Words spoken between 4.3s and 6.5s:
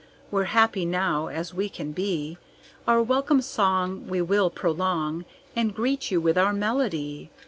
prolong, And greet you with